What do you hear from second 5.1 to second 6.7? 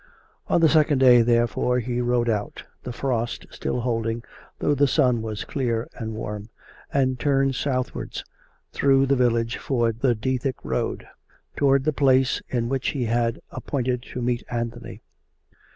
was clear and warm),